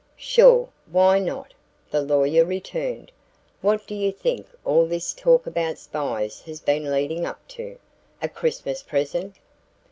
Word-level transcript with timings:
"Sure 0.17 0.67
why 0.89 1.19
not?" 1.19 1.53
the 1.91 2.01
lawyer 2.01 2.43
returned. 2.43 3.11
"What 3.61 3.85
do 3.85 3.93
you 3.93 4.11
think 4.11 4.47
all 4.65 4.87
this 4.87 5.13
talk 5.13 5.45
about 5.45 5.77
spies 5.77 6.41
has 6.47 6.59
been 6.59 6.91
leading 6.91 7.23
up 7.23 7.47
to? 7.49 7.77
a 8.19 8.27
Christmas 8.27 8.81
present? 8.81 9.35